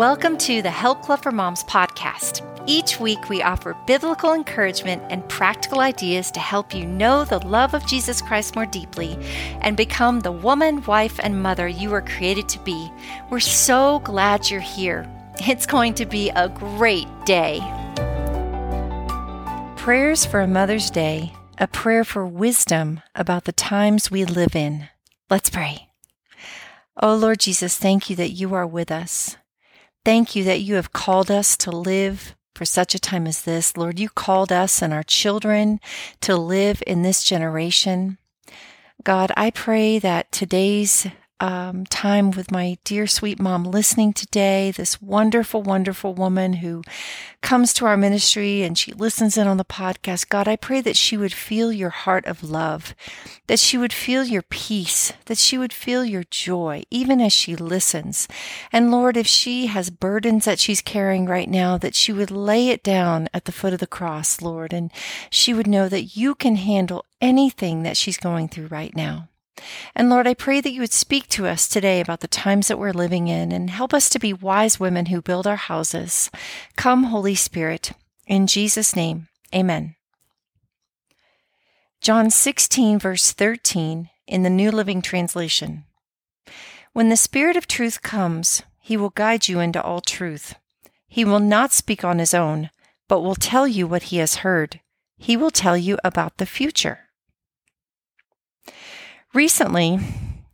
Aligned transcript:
Welcome 0.00 0.38
to 0.38 0.62
the 0.62 0.70
Help 0.70 1.02
Club 1.02 1.22
for 1.22 1.30
Moms 1.30 1.62
podcast. 1.64 2.40
Each 2.66 2.98
week, 2.98 3.28
we 3.28 3.42
offer 3.42 3.76
biblical 3.86 4.32
encouragement 4.32 5.02
and 5.10 5.28
practical 5.28 5.80
ideas 5.80 6.30
to 6.30 6.40
help 6.40 6.74
you 6.74 6.86
know 6.86 7.26
the 7.26 7.46
love 7.46 7.74
of 7.74 7.86
Jesus 7.86 8.22
Christ 8.22 8.56
more 8.56 8.64
deeply 8.64 9.18
and 9.60 9.76
become 9.76 10.20
the 10.20 10.32
woman, 10.32 10.82
wife, 10.84 11.20
and 11.22 11.42
mother 11.42 11.68
you 11.68 11.90
were 11.90 12.00
created 12.00 12.48
to 12.48 12.58
be. 12.60 12.90
We're 13.28 13.40
so 13.40 13.98
glad 13.98 14.48
you're 14.48 14.60
here. 14.60 15.06
It's 15.46 15.66
going 15.66 15.92
to 15.96 16.06
be 16.06 16.30
a 16.30 16.48
great 16.48 17.06
day. 17.26 17.60
Prayers 19.76 20.24
for 20.24 20.40
a 20.40 20.48
Mother's 20.48 20.90
Day, 20.90 21.34
a 21.58 21.66
prayer 21.66 22.04
for 22.04 22.26
wisdom 22.26 23.02
about 23.14 23.44
the 23.44 23.52
times 23.52 24.10
we 24.10 24.24
live 24.24 24.56
in. 24.56 24.88
Let's 25.28 25.50
pray. 25.50 25.90
Oh 26.96 27.14
Lord 27.14 27.40
Jesus, 27.40 27.76
thank 27.76 28.08
you 28.08 28.16
that 28.16 28.30
you 28.30 28.54
are 28.54 28.66
with 28.66 28.90
us. 28.90 29.36
Thank 30.04 30.34
you 30.34 30.44
that 30.44 30.62
you 30.62 30.76
have 30.76 30.92
called 30.92 31.30
us 31.30 31.56
to 31.58 31.70
live 31.70 32.34
for 32.54 32.64
such 32.64 32.94
a 32.94 32.98
time 32.98 33.26
as 33.26 33.42
this. 33.42 33.76
Lord, 33.76 33.98
you 33.98 34.08
called 34.08 34.50
us 34.50 34.80
and 34.80 34.94
our 34.94 35.02
children 35.02 35.78
to 36.22 36.36
live 36.36 36.82
in 36.86 37.02
this 37.02 37.22
generation. 37.22 38.16
God, 39.04 39.30
I 39.36 39.50
pray 39.50 39.98
that 39.98 40.32
today's 40.32 41.06
um, 41.40 41.86
time 41.86 42.30
with 42.30 42.50
my 42.50 42.76
dear 42.84 43.06
sweet 43.06 43.40
mom 43.40 43.64
listening 43.64 44.12
today, 44.12 44.70
this 44.70 45.00
wonderful, 45.00 45.62
wonderful 45.62 46.14
woman 46.14 46.54
who 46.54 46.82
comes 47.40 47.72
to 47.72 47.86
our 47.86 47.96
ministry 47.96 48.62
and 48.62 48.76
she 48.76 48.92
listens 48.92 49.38
in 49.38 49.46
on 49.46 49.56
the 49.56 49.64
podcast. 49.64 50.28
God, 50.28 50.46
I 50.46 50.56
pray 50.56 50.82
that 50.82 50.96
she 50.96 51.16
would 51.16 51.32
feel 51.32 51.72
your 51.72 51.90
heart 51.90 52.26
of 52.26 52.44
love, 52.44 52.94
that 53.46 53.58
she 53.58 53.78
would 53.78 53.92
feel 53.92 54.24
your 54.24 54.42
peace, 54.42 55.14
that 55.24 55.38
she 55.38 55.56
would 55.56 55.72
feel 55.72 56.04
your 56.04 56.24
joy, 56.30 56.82
even 56.90 57.20
as 57.22 57.32
she 57.32 57.56
listens. 57.56 58.28
And 58.70 58.90
Lord, 58.90 59.16
if 59.16 59.26
she 59.26 59.66
has 59.66 59.88
burdens 59.88 60.44
that 60.44 60.60
she's 60.60 60.82
carrying 60.82 61.24
right 61.24 61.48
now, 61.48 61.78
that 61.78 61.94
she 61.94 62.12
would 62.12 62.30
lay 62.30 62.68
it 62.68 62.82
down 62.82 63.28
at 63.32 63.46
the 63.46 63.52
foot 63.52 63.72
of 63.72 63.80
the 63.80 63.86
cross, 63.86 64.42
Lord, 64.42 64.74
and 64.74 64.92
she 65.30 65.54
would 65.54 65.66
know 65.66 65.88
that 65.88 66.16
you 66.16 66.34
can 66.34 66.56
handle 66.56 67.06
anything 67.20 67.82
that 67.82 67.96
she's 67.96 68.18
going 68.18 68.48
through 68.48 68.66
right 68.66 68.94
now. 68.94 69.29
And 69.94 70.08
Lord, 70.08 70.26
I 70.26 70.34
pray 70.34 70.60
that 70.60 70.72
you 70.72 70.80
would 70.80 70.92
speak 70.92 71.28
to 71.28 71.46
us 71.46 71.68
today 71.68 72.00
about 72.00 72.20
the 72.20 72.28
times 72.28 72.68
that 72.68 72.78
we're 72.78 72.92
living 72.92 73.28
in 73.28 73.52
and 73.52 73.70
help 73.70 73.92
us 73.92 74.08
to 74.10 74.18
be 74.18 74.32
wise 74.32 74.80
women 74.80 75.06
who 75.06 75.20
build 75.20 75.46
our 75.46 75.56
houses. 75.56 76.30
Come, 76.76 77.04
Holy 77.04 77.34
Spirit. 77.34 77.92
In 78.26 78.46
Jesus' 78.46 78.94
name, 78.94 79.28
amen. 79.54 79.96
John 82.00 82.30
16, 82.30 82.98
verse 82.98 83.32
13 83.32 84.08
in 84.26 84.42
the 84.42 84.50
New 84.50 84.70
Living 84.70 85.02
Translation. 85.02 85.84
When 86.92 87.08
the 87.08 87.16
Spirit 87.16 87.56
of 87.56 87.66
truth 87.66 88.00
comes, 88.00 88.62
he 88.80 88.96
will 88.96 89.10
guide 89.10 89.48
you 89.48 89.60
into 89.60 89.82
all 89.82 90.00
truth. 90.00 90.54
He 91.06 91.24
will 91.24 91.40
not 91.40 91.72
speak 91.72 92.04
on 92.04 92.18
his 92.18 92.32
own, 92.32 92.70
but 93.08 93.20
will 93.20 93.34
tell 93.34 93.66
you 93.66 93.86
what 93.86 94.04
he 94.04 94.18
has 94.18 94.36
heard. 94.36 94.80
He 95.18 95.36
will 95.36 95.50
tell 95.50 95.76
you 95.76 95.98
about 96.02 96.38
the 96.38 96.46
future. 96.46 97.10
Recently, 99.32 100.00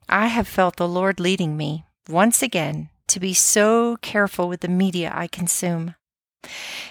I 0.07 0.27
have 0.27 0.47
felt 0.47 0.77
the 0.77 0.87
Lord 0.87 1.19
leading 1.19 1.57
me 1.57 1.87
once 2.11 2.43
again 2.43 2.91
to 3.07 3.19
be 3.19 3.33
so 3.33 3.97
careful 4.03 4.49
with 4.49 4.61
the 4.61 4.69
media 4.69 5.11
I 5.15 5.29
consume. 5.29 5.95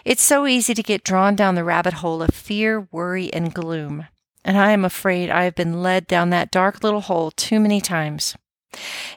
It's 0.03 0.23
so 0.23 0.47
easy 0.47 0.73
to 0.73 0.81
get 0.81 1.03
drawn 1.03 1.35
down 1.35 1.53
the 1.53 1.63
rabbit 1.63 1.93
hole 1.93 2.23
of 2.23 2.33
fear, 2.33 2.87
worry, 2.91 3.31
and 3.31 3.53
gloom, 3.53 4.07
and 4.43 4.57
I 4.57 4.71
am 4.71 4.83
afraid 4.83 5.29
I 5.29 5.43
have 5.43 5.53
been 5.53 5.83
led 5.83 6.07
down 6.07 6.31
that 6.31 6.49
dark 6.49 6.83
little 6.83 7.01
hole 7.01 7.29
too 7.29 7.59
many 7.59 7.79
times. 7.79 8.35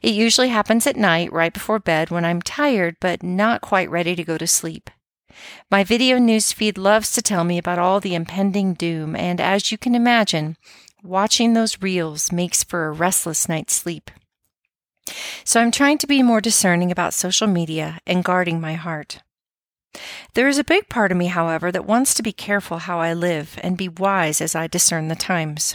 It 0.03 0.13
usually 0.13 0.51
happens 0.51 0.87
at 0.87 0.95
night, 0.95 1.33
right 1.33 1.55
before 1.55 1.79
bed, 1.79 2.11
when 2.11 2.27
I'm 2.27 2.43
tired 2.43 2.97
but 3.01 3.23
not 3.23 3.63
quite 3.63 3.89
ready 3.89 4.15
to 4.15 4.25
go 4.25 4.37
to 4.37 4.47
sleep. 4.47 4.91
My 5.71 5.85
video 5.85 6.19
news 6.19 6.53
feed 6.53 6.77
loves 6.77 7.13
to 7.13 7.23
tell 7.23 7.45
me 7.45 7.57
about 7.57 7.79
all 7.79 7.99
the 7.99 8.15
impending 8.15 8.75
doom, 8.75 9.17
and 9.17 9.41
as 9.41 9.73
you 9.73 9.79
can 9.79 9.95
imagine, 9.95 10.59
Watching 11.09 11.55
those 11.55 11.81
reels 11.81 12.31
makes 12.31 12.63
for 12.63 12.87
a 12.87 12.93
restless 12.93 13.49
night's 13.49 13.73
sleep. 13.73 14.11
So 15.43 15.59
I'm 15.59 15.71
trying 15.71 15.97
to 15.97 16.07
be 16.07 16.23
more 16.23 16.43
discerning 16.43 16.93
about 16.93 17.15
social 17.15 17.47
media 17.47 17.99
and 18.07 18.23
guarding 18.23 18.61
my 18.61 18.75
heart. 18.75 19.23
There 20.35 20.49
is 20.49 20.59
a 20.59 20.65
big 20.65 20.91
part 20.91 21.11
of 21.11 21.17
me, 21.17 21.29
however, 21.29 21.73
that 21.73 21.87
wants 21.87 22.13
to 22.13 22.23
be 22.23 22.31
careful 22.31 22.81
how 22.81 23.01
I 23.01 23.15
live 23.15 23.59
and 23.63 23.79
be 23.79 23.89
wise 23.89 24.43
as 24.43 24.55
I 24.55 24.67
discern 24.67 25.09
the 25.09 25.17
times. 25.17 25.75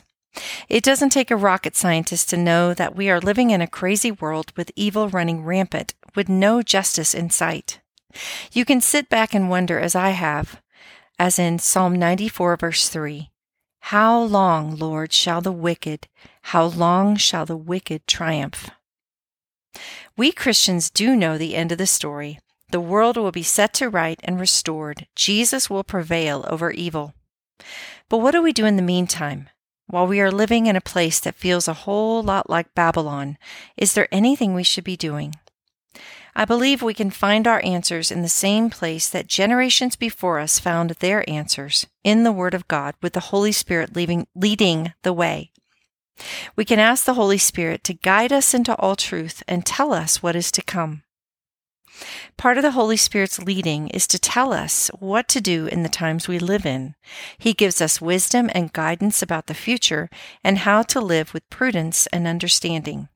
It 0.69 0.83
doesn't 0.83 1.09
take 1.09 1.31
a 1.31 1.35
rocket 1.35 1.75
scientist 1.75 2.29
to 2.29 2.37
know 2.37 2.75
that 2.75 2.95
we 2.95 3.09
are 3.09 3.19
living 3.19 3.49
in 3.49 3.59
a 3.59 3.65
crazy 3.65 4.11
world 4.11 4.53
with 4.55 4.71
evil 4.75 5.09
running 5.09 5.43
rampant, 5.43 5.95
with 6.13 6.29
no 6.29 6.61
justice 6.61 7.15
in 7.15 7.31
sight. 7.31 7.79
You 8.51 8.65
can 8.65 8.81
sit 8.81 9.09
back 9.09 9.33
and 9.33 9.49
wonder, 9.49 9.79
as 9.79 9.95
I 9.95 10.11
have, 10.11 10.61
as 11.17 11.39
in 11.39 11.57
Psalm 11.57 11.95
94, 11.95 12.55
verse 12.57 12.87
3 12.87 13.31
how 13.87 14.17
long, 14.17 14.77
Lord, 14.77 15.11
shall 15.11 15.41
the 15.41 15.51
wicked, 15.51 16.07
how 16.43 16.63
long 16.63 17.17
shall 17.17 17.45
the 17.45 17.57
wicked 17.57 18.07
triumph? 18.07 18.69
We 20.15 20.31
Christians 20.31 20.89
do 20.89 21.17
know 21.17 21.37
the 21.37 21.53
end 21.53 21.73
of 21.73 21.77
the 21.77 21.85
story. 21.85 22.39
The 22.71 22.79
world 22.79 23.17
will 23.17 23.33
be 23.33 23.43
set 23.43 23.73
to 23.75 23.89
right 23.89 24.19
and 24.23 24.39
restored. 24.39 25.07
Jesus 25.17 25.69
will 25.69 25.83
prevail 25.83 26.45
over 26.49 26.71
evil. 26.71 27.13
But 28.07 28.19
what 28.19 28.31
do 28.31 28.41
we 28.41 28.53
do 28.53 28.65
in 28.65 28.77
the 28.77 28.81
meantime? 28.81 29.49
While 29.87 30.07
we 30.07 30.21
are 30.21 30.31
living 30.31 30.67
in 30.67 30.77
a 30.77 30.81
place 30.81 31.19
that 31.19 31.35
feels 31.35 31.67
a 31.67 31.83
whole 31.83 32.23
lot 32.23 32.49
like 32.49 32.73
Babylon, 32.73 33.37
is 33.75 33.93
there 33.93 34.07
anything 34.13 34.53
we 34.53 34.63
should 34.63 34.85
be 34.85 34.95
doing? 34.95 35.35
I 36.35 36.45
believe 36.45 36.81
we 36.81 36.93
can 36.93 37.11
find 37.11 37.47
our 37.47 37.61
answers 37.63 38.11
in 38.11 38.21
the 38.21 38.29
same 38.29 38.69
place 38.69 39.09
that 39.09 39.27
generations 39.27 39.95
before 39.95 40.39
us 40.39 40.59
found 40.59 40.91
their 40.91 41.27
answers 41.29 41.85
in 42.03 42.23
the 42.23 42.31
Word 42.31 42.53
of 42.53 42.67
God, 42.67 42.95
with 43.01 43.13
the 43.13 43.19
Holy 43.19 43.51
Spirit 43.51 43.95
leaving, 43.95 44.27
leading 44.35 44.93
the 45.03 45.13
way. 45.13 45.51
We 46.55 46.65
can 46.65 46.79
ask 46.79 47.05
the 47.05 47.13
Holy 47.13 47.37
Spirit 47.37 47.83
to 47.85 47.93
guide 47.93 48.31
us 48.31 48.53
into 48.53 48.75
all 48.77 48.95
truth 48.95 49.43
and 49.47 49.65
tell 49.65 49.93
us 49.93 50.23
what 50.23 50.35
is 50.35 50.51
to 50.51 50.61
come. 50.61 51.03
Part 52.37 52.57
of 52.57 52.63
the 52.63 52.71
Holy 52.71 52.97
Spirit's 52.97 53.39
leading 53.39 53.87
is 53.89 54.07
to 54.07 54.19
tell 54.19 54.51
us 54.51 54.89
what 54.99 55.27
to 55.29 55.41
do 55.41 55.67
in 55.67 55.83
the 55.83 55.89
times 55.89 56.27
we 56.27 56.39
live 56.39 56.65
in. 56.65 56.95
He 57.37 57.53
gives 57.53 57.81
us 57.81 58.01
wisdom 58.01 58.49
and 58.53 58.73
guidance 58.73 59.21
about 59.21 59.45
the 59.45 59.53
future 59.53 60.09
and 60.43 60.59
how 60.59 60.81
to 60.83 60.99
live 60.99 61.33
with 61.33 61.49
prudence 61.49 62.07
and 62.07 62.27
understanding. 62.27 63.09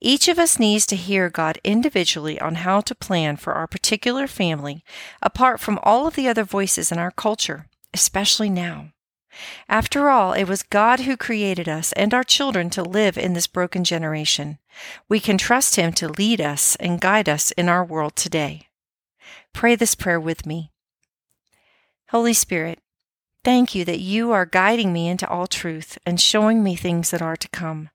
Each 0.00 0.28
of 0.28 0.38
us 0.38 0.58
needs 0.58 0.86
to 0.86 0.96
hear 0.96 1.30
God 1.30 1.58
individually 1.62 2.40
on 2.40 2.56
how 2.56 2.80
to 2.80 2.94
plan 2.94 3.36
for 3.36 3.54
our 3.54 3.66
particular 3.66 4.26
family, 4.26 4.84
apart 5.20 5.60
from 5.60 5.78
all 5.82 6.06
of 6.06 6.16
the 6.16 6.28
other 6.28 6.44
voices 6.44 6.90
in 6.90 6.98
our 6.98 7.12
culture, 7.12 7.66
especially 7.94 8.50
now. 8.50 8.92
After 9.68 10.10
all, 10.10 10.32
it 10.32 10.44
was 10.44 10.62
God 10.62 11.00
who 11.00 11.16
created 11.16 11.68
us 11.68 11.92
and 11.92 12.12
our 12.12 12.24
children 12.24 12.68
to 12.70 12.82
live 12.82 13.16
in 13.16 13.32
this 13.32 13.46
broken 13.46 13.84
generation. 13.84 14.58
We 15.08 15.20
can 15.20 15.38
trust 15.38 15.76
Him 15.76 15.92
to 15.94 16.08
lead 16.08 16.40
us 16.40 16.76
and 16.76 17.00
guide 17.00 17.28
us 17.28 17.50
in 17.52 17.68
our 17.68 17.84
world 17.84 18.16
today. 18.16 18.68
Pray 19.52 19.74
this 19.74 19.94
prayer 19.94 20.20
with 20.20 20.44
me. 20.44 20.70
Holy 22.10 22.34
Spirit, 22.34 22.80
thank 23.42 23.74
you 23.74 23.84
that 23.86 24.00
you 24.00 24.32
are 24.32 24.44
guiding 24.44 24.92
me 24.92 25.08
into 25.08 25.28
all 25.28 25.46
truth 25.46 25.96
and 26.04 26.20
showing 26.20 26.62
me 26.62 26.76
things 26.76 27.10
that 27.10 27.22
are 27.22 27.36
to 27.36 27.48
come. 27.48 27.88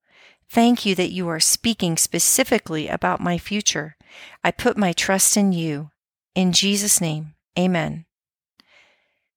Thank 0.50 0.86
you 0.86 0.96
that 0.96 1.12
you 1.12 1.28
are 1.28 1.40
speaking 1.40 1.98
specifically 1.98 2.88
about 2.88 3.20
my 3.20 3.38
future. 3.38 3.98
I 4.44 4.52
put 4.52 4.78
my 4.78 4.94
trust 4.94 5.36
in 5.38 5.52
you. 5.52 5.92
In 6.36 6.52
Jesus' 6.52 7.02
name, 7.02 7.34
amen. 7.58 8.06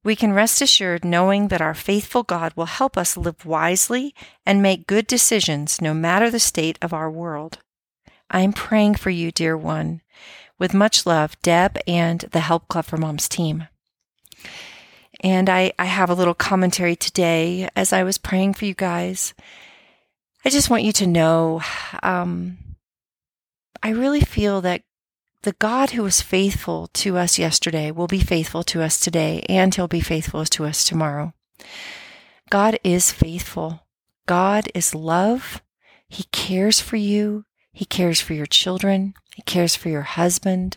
We 0.03 0.17
can 0.17 0.33
rest 0.33 0.63
assured 0.63 1.05
knowing 1.05 1.49
that 1.49 1.61
our 1.61 1.75
faithful 1.75 2.23
God 2.23 2.55
will 2.57 2.67
help 2.67 2.97
us 2.97 3.17
live 3.17 3.45
wisely 3.45 4.15
and 4.47 4.63
make 4.63 4.87
good 4.87 5.07
decisions 5.07 5.81
no 5.83 5.93
matter 5.93 6.31
the 6.31 6.41
state 6.41 6.79
of 6.81 6.95
our 6.95 7.11
world. 7.11 7.59
I 8.31 8.41
am 8.41 8.53
praying 8.53 8.95
for 8.95 9.11
you, 9.11 9.31
dear 9.31 9.57
one. 9.57 10.01
With 10.59 10.73
much 10.73 11.05
love, 11.05 11.41
Deb 11.43 11.79
and 11.87 12.21
the 12.33 12.41
Help 12.41 12.69
Club 12.69 12.87
for 12.87 12.97
Moms 12.97 13.29
team. 13.29 13.67
And 15.23 15.51
I, 15.51 15.73
I 15.79 15.87
have 15.87 16.09
a 16.09 16.15
little 16.15 16.35
commentary 16.35 16.97
today 16.97 17.69
as 17.77 17.93
I 17.93 18.03
was 18.03 18.17
praying 18.17 18.55
for 18.55 18.65
you 18.65 18.75
guys. 18.75 19.35
I 20.45 20.49
just 20.49 20.71
want 20.71 20.85
you 20.85 20.93
to 20.93 21.07
know 21.07 21.61
um, 22.03 22.59
I 23.83 23.91
really 23.91 24.21
feel 24.21 24.61
that 24.63 24.83
the 25.43 25.53
God 25.53 25.91
who 25.91 26.03
was 26.03 26.21
faithful 26.21 26.89
to 26.95 27.17
us 27.17 27.39
yesterday 27.39 27.91
will 27.91 28.07
be 28.07 28.21
faithful 28.21 28.63
to 28.65 28.83
us 28.83 29.01
today, 29.01 29.45
and 29.49 29.75
he'll 29.75 29.89
be 29.89 30.01
faithful 30.01 30.45
to 30.45 30.65
us 30.65 30.85
tomorrow. 30.85 31.33
God 32.51 32.79
is 32.85 33.13
faithful. 33.13 33.87
God 34.27 34.69
is 34.75 34.95
love. 34.95 35.63
He 36.09 36.25
cares 36.25 36.81
for 36.81 36.97
you. 36.97 37.45
He 37.73 37.85
cares 37.85 38.21
for 38.21 38.35
your 38.35 38.47
children. 38.47 39.15
He 39.35 39.43
cares 39.43 39.77
for 39.77 39.89
your 39.89 40.03
husband. 40.03 40.77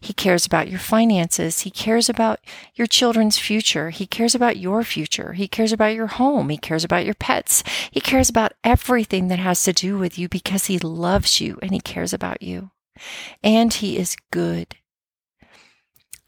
He 0.00 0.12
cares 0.12 0.46
about 0.46 0.68
your 0.68 0.78
finances. 0.78 1.60
He 1.60 1.70
cares 1.70 2.08
about 2.08 2.40
your 2.74 2.86
children's 2.86 3.38
future. 3.38 3.90
He 3.90 4.06
cares 4.06 4.34
about 4.34 4.56
your 4.56 4.84
future. 4.84 5.32
He 5.32 5.48
cares 5.48 5.72
about 5.72 5.94
your 5.94 6.06
home. 6.06 6.48
He 6.48 6.56
cares 6.56 6.84
about 6.84 7.04
your 7.04 7.14
pets. 7.14 7.64
He 7.90 8.00
cares 8.00 8.28
about 8.28 8.52
everything 8.62 9.28
that 9.28 9.40
has 9.40 9.62
to 9.64 9.72
do 9.72 9.98
with 9.98 10.18
you 10.18 10.28
because 10.28 10.66
he 10.66 10.78
loves 10.78 11.40
you 11.40 11.58
and 11.60 11.72
he 11.72 11.80
cares 11.80 12.12
about 12.12 12.40
you. 12.42 12.70
And 13.42 13.74
he 13.74 13.98
is 13.98 14.16
good. 14.30 14.76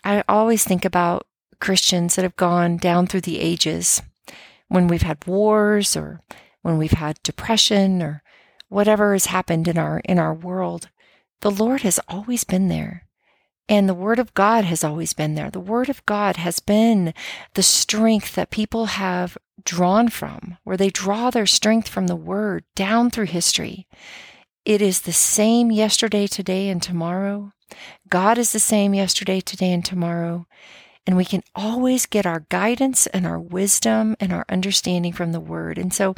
I 0.05 0.25
always 0.28 0.64
think 0.64 0.84
about 0.84 1.26
Christians 1.61 2.16
that 2.16 2.23
have 2.23 2.37
gone 2.37 2.78
down 2.78 3.06
through 3.06 3.23
the 3.23 3.38
ages 3.38 4.02
when 4.69 4.88
we've 4.88 5.02
had 5.02 5.26
wars 5.26 5.96
or 5.96 6.20
when 6.62 6.78
we've 6.78 6.93
had 6.93 7.23
depression 7.23 8.02
or 8.02 8.23
whatever 8.69 9.12
has 9.12 9.26
happened 9.26 9.69
in 9.69 9.76
our 9.78 10.00
in 10.00 10.19
our 10.19 10.34
world. 10.34 10.88
The 11.40 11.50
Lord 11.50 11.82
has 11.82 11.98
always 12.08 12.44
been 12.44 12.69
there. 12.69 13.06
And 13.69 13.88
the 13.88 13.94
Word 13.94 14.19
of 14.19 14.34
God 14.34 14.64
has 14.64 14.82
always 14.82 15.12
been 15.12 15.37
there. 15.37 15.50
The 15.50 15.60
Word 15.60 15.88
of 15.88 16.04
God 16.04 16.37
has 16.37 16.58
been 16.58 17.14
the 17.54 17.62
strength 17.62 18.34
that 18.34 18.50
people 18.50 18.87
have 18.87 19.38
drawn 19.64 20.08
from, 20.08 20.58
where 20.64 20.76
they 20.76 20.90
draw 20.90 21.31
their 21.31 21.46
strength 21.46 21.88
from 21.88 22.08
the 22.08 22.16
Word 22.16 22.64
down 22.75 23.10
through 23.10 23.26
history. 23.26 23.87
It 24.64 24.82
is 24.82 25.02
the 25.02 25.12
same 25.12 25.70
yesterday, 25.70 26.26
today, 26.26 26.69
and 26.69 26.82
tomorrow. 26.82 27.52
God 28.08 28.38
is 28.38 28.52
the 28.52 28.58
same 28.58 28.92
yesterday, 28.92 29.40
today, 29.40 29.72
and 29.72 29.84
tomorrow. 29.84 30.46
And 31.06 31.16
we 31.16 31.25
can 31.25 31.42
always 31.54 32.06
get 32.06 32.26
our 32.26 32.40
guidance 32.50 33.06
and 33.06 33.26
our 33.26 33.38
wisdom 33.38 34.16
and 34.20 34.32
our 34.32 34.44
understanding 34.48 35.12
from 35.12 35.32
the 35.32 35.40
Word. 35.40 35.78
And 35.78 35.94
so, 35.94 36.14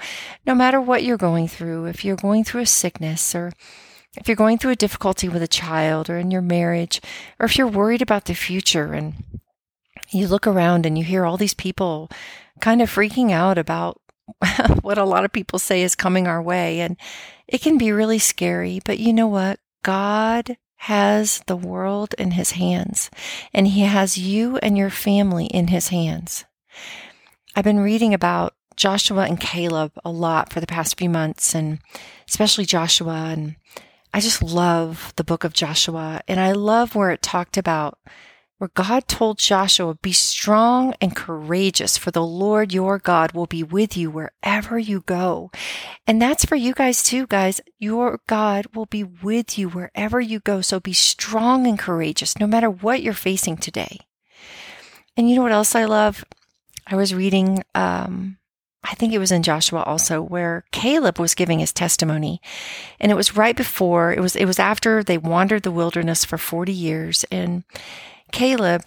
no 0.46 0.54
matter 0.54 0.80
what 0.80 1.04
you're 1.04 1.16
going 1.18 1.48
through, 1.48 1.84
if 1.84 2.04
you're 2.04 2.16
going 2.16 2.44
through 2.44 2.62
a 2.62 2.66
sickness 2.66 3.34
or 3.34 3.52
if 4.16 4.28
you're 4.28 4.36
going 4.36 4.58
through 4.58 4.72
a 4.72 4.76
difficulty 4.76 5.28
with 5.28 5.42
a 5.42 5.48
child 5.48 6.10
or 6.10 6.18
in 6.18 6.30
your 6.30 6.42
marriage, 6.42 7.00
or 7.40 7.46
if 7.46 7.56
you're 7.56 7.66
worried 7.66 8.02
about 8.02 8.26
the 8.26 8.34
future 8.34 8.92
and 8.92 9.14
you 10.10 10.26
look 10.26 10.46
around 10.46 10.84
and 10.84 10.98
you 10.98 11.04
hear 11.04 11.24
all 11.24 11.36
these 11.36 11.54
people 11.54 12.10
kind 12.60 12.82
of 12.82 12.90
freaking 12.90 13.30
out 13.30 13.56
about 13.56 14.00
what 14.82 14.98
a 14.98 15.04
lot 15.04 15.24
of 15.24 15.32
people 15.32 15.58
say 15.58 15.82
is 15.82 15.94
coming 15.94 16.26
our 16.26 16.42
way. 16.42 16.80
And 16.80 16.96
it 17.48 17.62
can 17.62 17.78
be 17.78 17.92
really 17.92 18.18
scary. 18.18 18.80
But 18.84 18.98
you 18.98 19.12
know 19.12 19.26
what? 19.26 19.58
God 19.82 20.56
has 20.76 21.42
the 21.46 21.56
world 21.56 22.14
in 22.18 22.32
his 22.32 22.52
hands, 22.52 23.08
and 23.54 23.68
he 23.68 23.82
has 23.82 24.18
you 24.18 24.56
and 24.58 24.76
your 24.76 24.90
family 24.90 25.46
in 25.46 25.68
his 25.68 25.88
hands. 25.88 26.44
I've 27.54 27.64
been 27.64 27.78
reading 27.78 28.12
about 28.12 28.54
Joshua 28.76 29.26
and 29.26 29.38
Caleb 29.38 29.92
a 30.04 30.10
lot 30.10 30.52
for 30.52 30.58
the 30.58 30.66
past 30.66 30.98
few 30.98 31.08
months, 31.08 31.54
and 31.54 31.78
especially 32.28 32.64
Joshua. 32.64 33.26
And 33.32 33.56
I 34.14 34.20
just 34.20 34.42
love 34.42 35.12
the 35.16 35.24
book 35.24 35.44
of 35.44 35.52
Joshua. 35.52 36.20
And 36.28 36.38
I 36.38 36.52
love 36.52 36.94
where 36.94 37.10
it 37.10 37.22
talked 37.22 37.56
about 37.56 37.98
where 38.62 38.70
God 38.74 39.08
told 39.08 39.38
Joshua, 39.38 39.96
Be 39.96 40.12
strong 40.12 40.94
and 41.00 41.16
courageous, 41.16 41.98
for 41.98 42.12
the 42.12 42.24
Lord 42.24 42.72
your 42.72 42.96
God 42.96 43.32
will 43.32 43.46
be 43.46 43.64
with 43.64 43.96
you 43.96 44.08
wherever 44.08 44.78
you 44.78 45.00
go. 45.00 45.50
And 46.06 46.22
that's 46.22 46.44
for 46.44 46.54
you 46.54 46.72
guys 46.72 47.02
too, 47.02 47.26
guys. 47.26 47.60
Your 47.80 48.20
God 48.28 48.66
will 48.72 48.86
be 48.86 49.02
with 49.02 49.58
you 49.58 49.68
wherever 49.68 50.20
you 50.20 50.38
go. 50.38 50.60
So 50.60 50.78
be 50.78 50.92
strong 50.92 51.66
and 51.66 51.76
courageous, 51.76 52.38
no 52.38 52.46
matter 52.46 52.70
what 52.70 53.02
you're 53.02 53.14
facing 53.14 53.56
today. 53.56 53.98
And 55.16 55.28
you 55.28 55.34
know 55.34 55.42
what 55.42 55.50
else 55.50 55.74
I 55.74 55.84
love? 55.86 56.24
I 56.86 56.94
was 56.94 57.12
reading, 57.12 57.64
um, 57.74 58.38
I 58.84 58.94
think 58.94 59.12
it 59.12 59.18
was 59.18 59.30
in 59.30 59.42
Joshua 59.42 59.82
also, 59.82 60.20
where 60.20 60.64
Caleb 60.72 61.18
was 61.18 61.34
giving 61.34 61.60
his 61.60 61.72
testimony. 61.72 62.40
And 62.98 63.12
it 63.12 63.14
was 63.14 63.36
right 63.36 63.56
before, 63.56 64.12
it 64.12 64.20
was, 64.20 64.34
it 64.34 64.44
was 64.44 64.58
after 64.58 65.02
they 65.02 65.18
wandered 65.18 65.62
the 65.62 65.70
wilderness 65.70 66.24
for 66.24 66.36
40 66.36 66.72
years. 66.72 67.24
And 67.30 67.62
Caleb 68.32 68.82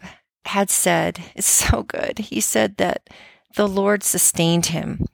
had 0.45 0.69
said, 0.69 1.19
it's 1.35 1.47
so 1.69 1.83
good. 1.83 2.19
He 2.19 2.41
said 2.41 2.77
that 2.77 3.09
the 3.55 3.67
Lord 3.67 4.03
sustained 4.03 4.67
him 4.67 5.05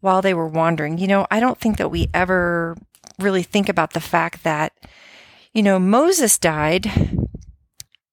while 0.00 0.20
they 0.20 0.34
were 0.34 0.48
wandering. 0.48 0.98
You 0.98 1.06
know, 1.06 1.26
I 1.30 1.40
don't 1.40 1.58
think 1.58 1.76
that 1.76 1.90
we 1.90 2.10
ever 2.12 2.76
really 3.18 3.42
think 3.42 3.68
about 3.68 3.92
the 3.92 4.00
fact 4.00 4.42
that, 4.42 4.72
you 5.52 5.62
know, 5.62 5.78
Moses 5.78 6.38
died, 6.38 6.90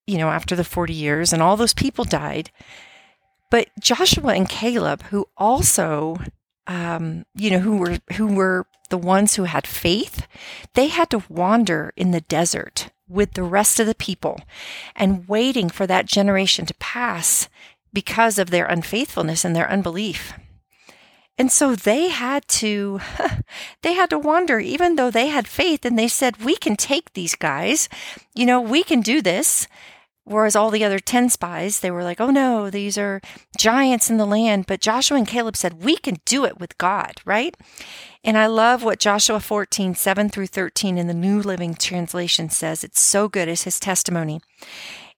you 0.05 0.17
know, 0.17 0.29
after 0.29 0.55
the 0.55 0.63
40 0.63 0.93
years 0.93 1.33
and 1.33 1.41
all 1.41 1.57
those 1.57 1.73
people 1.73 2.05
died. 2.05 2.51
But 3.51 3.69
Joshua 3.79 4.33
and 4.33 4.49
Caleb, 4.49 5.03
who 5.03 5.27
also, 5.37 6.17
um, 6.65 7.25
you 7.35 7.51
know, 7.51 7.59
who 7.59 7.77
were, 7.77 7.99
who 8.13 8.27
were 8.27 8.65
the 8.89 8.97
ones 8.97 9.35
who 9.35 9.43
had 9.43 9.67
faith, 9.67 10.25
they 10.73 10.87
had 10.87 11.11
to 11.11 11.23
wander 11.29 11.93
in 11.95 12.09
the 12.11 12.21
desert 12.21 12.89
with 13.07 13.33
the 13.33 13.43
rest 13.43 13.79
of 13.79 13.85
the 13.87 13.93
people 13.93 14.39
and 14.95 15.27
waiting 15.27 15.69
for 15.69 15.85
that 15.85 16.05
generation 16.05 16.65
to 16.65 16.73
pass 16.75 17.49
because 17.93 18.39
of 18.39 18.49
their 18.49 18.65
unfaithfulness 18.65 19.43
and 19.43 19.55
their 19.55 19.69
unbelief. 19.69 20.33
And 21.37 21.51
so 21.51 21.75
they 21.75 22.09
had 22.09 22.47
to, 22.49 23.01
they 23.81 23.93
had 23.93 24.09
to 24.11 24.19
wander 24.19 24.59
even 24.59 24.95
though 24.95 25.11
they 25.11 25.27
had 25.27 25.47
faith 25.47 25.83
and 25.83 25.99
they 25.99 26.07
said, 26.07 26.43
we 26.43 26.55
can 26.55 26.75
take 26.77 27.13
these 27.13 27.35
guys, 27.35 27.89
you 28.33 28.45
know, 28.45 28.61
we 28.61 28.83
can 28.83 29.01
do 29.01 29.21
this. 29.21 29.67
Whereas 30.23 30.55
all 30.55 30.69
the 30.69 30.83
other 30.83 30.99
10 30.99 31.29
spies, 31.29 31.79
they 31.79 31.89
were 31.89 32.03
like, 32.03 32.21
oh 32.21 32.29
no, 32.29 32.69
these 32.69 32.97
are 32.97 33.21
giants 33.57 34.09
in 34.09 34.17
the 34.17 34.25
land. 34.25 34.67
But 34.67 34.79
Joshua 34.79 35.17
and 35.17 35.27
Caleb 35.27 35.57
said, 35.57 35.83
we 35.83 35.97
can 35.97 36.17
do 36.25 36.45
it 36.45 36.59
with 36.59 36.77
God, 36.77 37.21
right? 37.25 37.55
And 38.23 38.37
I 38.37 38.45
love 38.45 38.83
what 38.83 38.99
Joshua 38.99 39.39
14, 39.39 39.95
7 39.95 40.29
through 40.29 40.47
13 40.47 40.97
in 40.97 41.07
the 41.07 41.13
New 41.13 41.41
Living 41.41 41.73
Translation 41.73 42.49
says. 42.49 42.83
It's 42.83 43.01
so 43.01 43.27
good 43.27 43.49
as 43.49 43.63
his 43.63 43.79
testimony. 43.79 44.41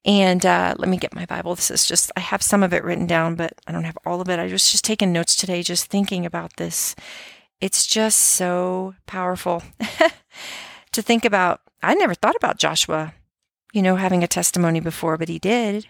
And 0.06 0.46
uh, 0.46 0.76
let 0.78 0.90
me 0.90 0.98
get 0.98 1.16
my 1.16 1.26
Bible. 1.26 1.56
This 1.56 1.72
is 1.72 1.86
just, 1.86 2.12
I 2.16 2.22
have 2.22 2.42
some 2.42 2.64
of 2.64 2.74
it 2.74 2.84
written 2.84 3.08
down, 3.08 3.36
but 3.36 3.54
I 3.68 3.72
don't 3.72 3.86
have 3.86 3.98
all 4.06 4.22
of 4.22 4.30
it. 4.30 4.40
I 4.40 4.46
was 4.46 4.72
just 4.72 4.86
taking 4.86 5.12
notes 5.12 5.36
today, 5.36 5.64
just 5.64 5.86
thinking 5.86 6.26
about 6.26 6.56
this. 6.58 6.96
It's 7.62 7.88
just 7.88 8.20
so 8.20 8.96
powerful 9.06 9.64
to 10.92 11.02
think 11.02 11.24
about. 11.24 11.62
I 11.82 11.94
never 11.94 12.14
thought 12.14 12.36
about 12.36 12.58
Joshua, 12.58 13.14
you 13.74 13.82
know, 13.82 13.98
having 13.98 14.24
a 14.24 14.28
testimony 14.28 14.80
before, 14.80 15.18
but 15.18 15.28
he 15.28 15.40
did. 15.40 15.88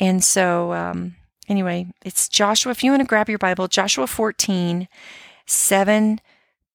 And 0.00 0.22
so, 0.22 0.72
um, 0.72 1.16
anyway, 1.48 1.88
it's 2.04 2.28
Joshua. 2.28 2.70
If 2.70 2.82
you 2.82 2.92
want 2.92 3.02
to 3.02 3.06
grab 3.06 3.28
your 3.28 3.38
Bible, 3.38 3.68
Joshua 3.68 4.06
14, 4.06 4.88
7 5.44 6.20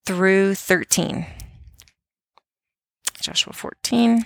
through 0.06 0.56
13. 0.56 1.26
Joshua 3.22 3.54
14. 3.54 4.26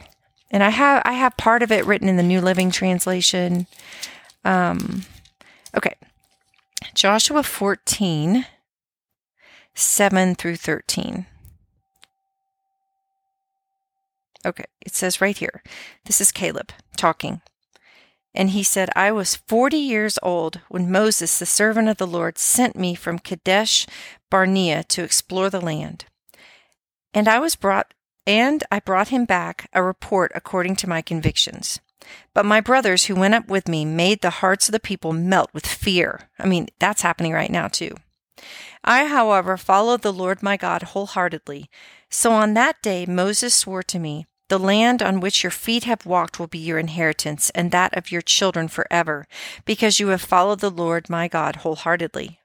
And 0.52 0.64
I 0.64 0.70
have 0.70 1.02
I 1.06 1.14
have 1.14 1.38
part 1.38 1.64
of 1.64 1.72
it 1.72 1.86
written 1.86 2.08
in 2.08 2.18
the 2.18 2.24
New 2.24 2.42
Living 2.42 2.72
Translation. 2.72 3.68
Um, 4.44 5.04
okay. 5.76 5.96
Joshua 6.94 7.44
14, 7.44 8.46
7 9.74 10.36
through 10.36 10.56
13. 10.56 11.26
Okay, 14.46 14.66
it 14.86 14.94
says 14.94 15.20
right 15.20 15.38
here. 15.38 15.64
This 16.06 16.22
is 16.22 16.32
Caleb 16.32 16.72
talking. 16.96 17.42
And 18.36 18.50
he 18.50 18.64
said, 18.64 18.90
I 18.96 19.12
was 19.12 19.36
40 19.36 19.78
years 19.78 20.20
old 20.22 20.60
when 20.70 20.92
Moses, 20.92 21.40
the 21.40 21.46
servant 21.46 21.88
of 21.88 21.98
the 21.98 22.06
Lord, 22.06 22.38
sent 22.38 22.76
me 22.76 22.94
from 22.94 23.18
Kadesh 23.18 23.88
Barnea 24.30 24.84
to 24.84 25.04
explore 25.04 25.50
the 25.50 25.62
land. 25.62 26.06
And 27.14 27.28
I 27.28 27.40
was 27.40 27.56
brought 27.56 27.94
and 28.28 28.64
I 28.72 28.80
brought 28.80 29.08
him 29.10 29.26
back 29.26 29.70
a 29.74 29.82
report 29.82 30.32
according 30.36 30.76
to 30.78 30.90
my 30.90 31.02
convictions. 31.02 31.80
But 32.34 32.46
my 32.46 32.60
brothers 32.60 33.06
who 33.06 33.16
went 33.16 33.34
up 33.34 33.48
with 33.48 33.68
me 33.68 33.86
made 33.86 34.22
the 34.22 34.30
hearts 34.42 34.68
of 34.68 34.74
the 34.74 34.80
people 34.80 35.14
melt 35.14 35.50
with 35.54 35.66
fear. 35.66 36.30
I 36.38 36.46
mean, 36.46 36.68
that's 36.80 37.04
happening 37.04 37.34
right 37.34 37.52
now 37.52 37.68
too. 37.68 37.96
I, 38.84 39.06
however, 39.06 39.58
followed 39.58 40.02
the 40.02 40.14
Lord 40.14 40.44
my 40.44 40.58
God 40.58 40.84
wholeheartedly. 40.84 41.70
So 42.10 42.32
on 42.32 42.54
that 42.56 42.82
day 42.82 43.06
Moses 43.06 43.56
swore 43.56 43.84
to 43.84 43.98
me, 43.98 44.26
the 44.48 44.60
land 44.60 45.02
on 45.02 45.20
which 45.20 45.44
your 45.44 45.52
feet 45.52 45.86
have 45.86 46.06
walked 46.06 46.40
will 46.40 46.48
be 46.48 46.58
your 46.58 46.80
inheritance, 46.80 47.50
and 47.52 47.72
that 47.72 47.96
of 47.98 48.12
your 48.12 48.22
children 48.22 48.68
forever, 48.68 49.28
because 49.66 50.00
you 50.00 50.10
have 50.10 50.22
followed 50.22 50.60
the 50.60 50.70
Lord 50.70 51.10
my 51.10 51.28
God 51.28 51.58
wholeheartedly. 51.58 52.40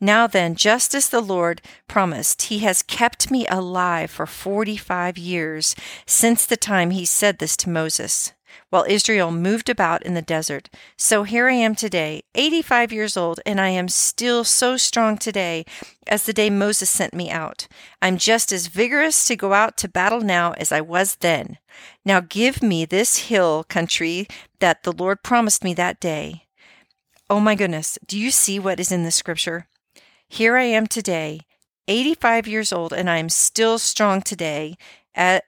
Now 0.00 0.26
then, 0.26 0.56
just 0.56 0.94
as 0.94 1.08
the 1.08 1.20
Lord 1.20 1.62
promised, 1.86 2.42
he 2.42 2.58
has 2.60 2.82
kept 2.82 3.30
me 3.30 3.46
alive 3.46 4.10
for 4.10 4.26
45 4.26 5.16
years 5.16 5.76
since 6.06 6.44
the 6.44 6.56
time 6.56 6.90
he 6.90 7.04
said 7.04 7.38
this 7.38 7.56
to 7.58 7.70
Moses, 7.70 8.32
while 8.70 8.84
Israel 8.88 9.30
moved 9.30 9.68
about 9.68 10.02
in 10.02 10.14
the 10.14 10.22
desert. 10.22 10.68
So 10.96 11.22
here 11.22 11.48
I 11.48 11.54
am 11.54 11.74
today, 11.74 12.22
85 12.34 12.92
years 12.92 13.16
old, 13.16 13.40
and 13.44 13.60
I 13.60 13.68
am 13.68 13.88
still 13.88 14.44
so 14.44 14.76
strong 14.76 15.18
today 15.18 15.64
as 16.06 16.24
the 16.24 16.32
day 16.32 16.50
Moses 16.50 16.90
sent 16.90 17.14
me 17.14 17.30
out. 17.30 17.68
I'm 18.00 18.16
just 18.16 18.52
as 18.52 18.66
vigorous 18.66 19.24
to 19.26 19.36
go 19.36 19.52
out 19.52 19.76
to 19.78 19.88
battle 19.88 20.20
now 20.20 20.52
as 20.52 20.72
I 20.72 20.80
was 20.80 21.16
then. 21.16 21.58
Now 22.04 22.20
give 22.20 22.62
me 22.62 22.84
this 22.84 23.28
hill 23.28 23.64
country 23.64 24.26
that 24.60 24.82
the 24.82 24.92
Lord 24.92 25.22
promised 25.22 25.64
me 25.64 25.74
that 25.74 26.00
day. 26.00 26.44
Oh 27.30 27.40
my 27.40 27.54
goodness, 27.54 27.98
do 28.06 28.18
you 28.18 28.30
see 28.30 28.58
what 28.58 28.80
is 28.80 28.92
in 28.92 29.04
the 29.04 29.10
scripture? 29.10 29.66
Here 30.28 30.56
I 30.56 30.64
am 30.64 30.86
today, 30.86 31.40
85 31.88 32.46
years 32.46 32.72
old, 32.72 32.92
and 32.92 33.10
I 33.10 33.18
am 33.18 33.28
still 33.28 33.78
strong 33.78 34.22
today. 34.22 34.76
Uh, 35.14 35.40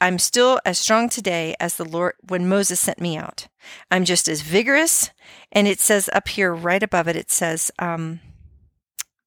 I'm 0.00 0.18
still 0.18 0.60
as 0.64 0.78
strong 0.78 1.08
today 1.08 1.54
as 1.60 1.76
the 1.76 1.84
Lord 1.84 2.14
when 2.28 2.48
Moses 2.48 2.80
sent 2.80 3.00
me 3.00 3.16
out. 3.16 3.48
I'm 3.90 4.04
just 4.04 4.28
as 4.28 4.42
vigorous. 4.42 5.10
And 5.52 5.68
it 5.68 5.80
says 5.80 6.08
up 6.12 6.28
here, 6.28 6.54
right 6.54 6.82
above 6.82 7.08
it, 7.08 7.16
it 7.16 7.30
says, 7.30 7.70
um, 7.78 8.20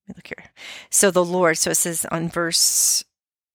look 0.07 0.27
here. 0.27 0.51
So 0.89 1.11
the 1.11 1.25
Lord, 1.25 1.57
so 1.57 1.71
it 1.71 1.75
says 1.75 2.05
on 2.11 2.29
verse 2.29 3.03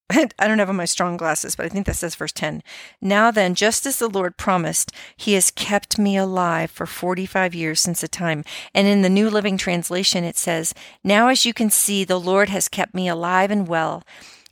I 0.39 0.47
don't 0.47 0.59
have 0.59 0.69
on 0.69 0.77
my 0.77 0.85
strong 0.85 1.17
glasses, 1.17 1.57
but 1.57 1.67
I 1.67 1.69
think 1.69 1.87
that 1.87 1.97
says 1.97 2.15
verse 2.15 2.33
10. 2.33 2.63
Now 3.01 3.31
then, 3.31 3.55
just 3.55 3.87
as 3.87 3.99
the 3.99 4.09
Lord 4.09 4.37
promised, 4.37 4.93
he 5.17 5.33
has 5.35 5.51
kept 5.51 5.99
me 5.99 6.17
alive 6.17 6.71
for 6.71 6.87
45 6.87 7.55
years 7.55 7.81
since 7.81 8.01
the 8.01 8.09
time. 8.09 8.45
And 8.75 8.87
in 8.87 9.03
the 9.03 9.09
New 9.09 9.31
Living 9.31 9.57
Translation, 9.57 10.25
it 10.25 10.37
says, 10.37 10.75
Now 11.03 11.29
as 11.29 11.45
you 11.45 11.55
can 11.55 11.71
see, 11.71 12.05
the 12.05 12.21
Lord 12.21 12.51
has 12.51 12.69
kept 12.69 12.95
me 12.95 13.09
alive 13.09 13.51
and 13.51 13.67
well. 13.67 14.03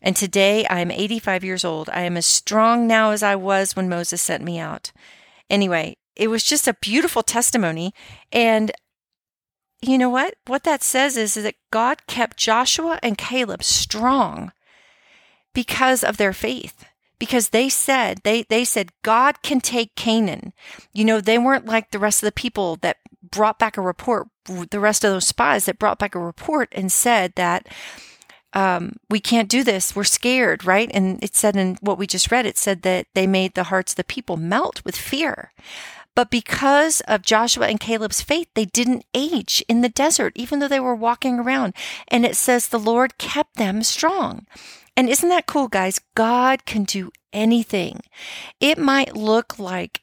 And 0.02 0.16
today 0.16 0.66
I 0.66 0.80
am 0.80 0.90
85 0.90 1.44
years 1.44 1.64
old. 1.64 1.88
I 1.90 2.02
am 2.02 2.16
as 2.16 2.26
strong 2.26 2.86
now 2.86 3.12
as 3.12 3.22
I 3.22 3.36
was 3.36 3.76
when 3.76 3.88
Moses 3.88 4.20
sent 4.20 4.42
me 4.42 4.58
out. 4.58 4.92
Anyway, 5.48 5.96
it 6.16 6.28
was 6.28 6.42
just 6.42 6.66
a 6.66 6.74
beautiful 6.74 7.22
testimony. 7.22 7.94
And 8.32 8.72
you 9.80 9.96
know 9.96 10.10
what? 10.10 10.34
What 10.46 10.64
that 10.64 10.82
says 10.82 11.16
is, 11.16 11.36
is 11.36 11.44
that 11.44 11.54
God 11.70 12.06
kept 12.06 12.36
Joshua 12.36 12.98
and 13.02 13.16
Caleb 13.16 13.62
strong 13.62 14.52
because 15.54 16.02
of 16.02 16.16
their 16.16 16.32
faith 16.32 16.84
because 17.18 17.50
they 17.50 17.68
said 17.68 18.18
they 18.24 18.42
they 18.42 18.64
said 18.64 18.90
God 19.02 19.42
can 19.42 19.60
take 19.60 19.94
Canaan. 19.94 20.52
You 20.92 21.04
know, 21.04 21.20
they 21.20 21.38
weren't 21.38 21.66
like 21.66 21.90
the 21.92 22.00
rest 22.00 22.20
of 22.20 22.26
the 22.26 22.32
people 22.32 22.76
that 22.82 22.96
brought 23.22 23.60
back 23.60 23.76
a 23.76 23.80
report, 23.80 24.26
the 24.46 24.80
rest 24.80 25.04
of 25.04 25.12
those 25.12 25.28
spies 25.28 25.66
that 25.66 25.78
brought 25.78 26.00
back 26.00 26.16
a 26.16 26.18
report 26.18 26.68
and 26.72 26.90
said 26.90 27.34
that 27.36 27.68
um, 28.54 28.96
we 29.08 29.20
can't 29.20 29.48
do 29.48 29.64
this. 29.64 29.96
We're 29.96 30.04
scared, 30.04 30.64
right? 30.64 30.90
And 30.92 31.22
it 31.22 31.34
said 31.34 31.56
in 31.56 31.76
what 31.80 31.98
we 31.98 32.06
just 32.06 32.30
read, 32.30 32.46
it 32.46 32.58
said 32.58 32.82
that 32.82 33.06
they 33.14 33.26
made 33.26 33.54
the 33.54 33.64
hearts 33.64 33.92
of 33.92 33.96
the 33.96 34.04
people 34.04 34.36
melt 34.36 34.84
with 34.84 34.96
fear. 34.96 35.52
But 36.14 36.30
because 36.30 37.00
of 37.02 37.22
Joshua 37.22 37.68
and 37.68 37.80
Caleb's 37.80 38.20
faith, 38.20 38.48
they 38.54 38.66
didn't 38.66 39.06
age 39.14 39.64
in 39.66 39.80
the 39.80 39.88
desert, 39.88 40.32
even 40.36 40.58
though 40.58 40.68
they 40.68 40.80
were 40.80 40.94
walking 40.94 41.38
around. 41.38 41.74
And 42.08 42.26
it 42.26 42.36
says 42.36 42.68
the 42.68 42.78
Lord 42.78 43.16
kept 43.16 43.56
them 43.56 43.82
strong. 43.82 44.46
And 44.94 45.08
isn't 45.08 45.28
that 45.30 45.46
cool, 45.46 45.68
guys? 45.68 46.00
God 46.14 46.66
can 46.66 46.84
do 46.84 47.10
anything. 47.32 48.00
It 48.60 48.76
might 48.76 49.16
look 49.16 49.58
like 49.58 50.02